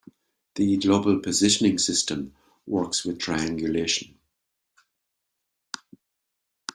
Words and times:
The 0.55 0.77
global 0.77 1.19
positioning 1.19 1.77
system 1.77 2.33
works 2.65 3.05
with 3.05 3.19
triangulation. 3.19 4.17